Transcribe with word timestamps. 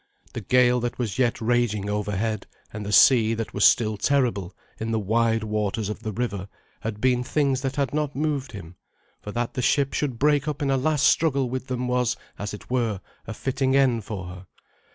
The 0.33 0.41
gale 0.41 0.79
that 0.79 0.97
was 0.97 1.19
yet 1.19 1.39
raging 1.39 1.87
overhead 1.87 2.47
and 2.73 2.83
the 2.83 2.91
sea 2.91 3.35
that 3.35 3.53
was 3.53 3.63
still 3.65 3.97
terrible 3.97 4.55
in 4.79 4.89
the 4.89 4.97
wide 4.99 5.43
waters 5.43 5.89
of 5.89 5.99
the 6.01 6.11
river 6.11 6.49
had 6.79 6.99
been 6.99 7.23
things 7.23 7.61
that 7.61 7.75
had 7.75 7.93
not 7.93 8.15
moved 8.15 8.53
him, 8.53 8.77
for 9.21 9.31
that 9.33 9.53
the 9.53 9.61
ship 9.61 9.93
should 9.93 10.17
break 10.17 10.47
up 10.47 10.63
in 10.63 10.71
a 10.71 10.75
last 10.75 11.05
struggle 11.05 11.51
with 11.51 11.67
them 11.67 11.87
was, 11.87 12.17
as 12.39 12.51
it 12.51 12.67
were, 12.67 12.99
a 13.27 13.33
fitting 13.35 13.75
end 13.75 14.03
for 14.03 14.25
her. 14.25 14.47